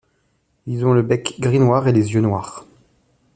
[0.65, 2.65] Ils ont le bec gris-noir et les yeux noirs.